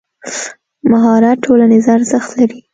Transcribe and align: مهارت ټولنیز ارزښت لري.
مهارت 0.91 1.37
ټولنیز 1.45 1.85
ارزښت 1.95 2.29
لري. 2.39 2.59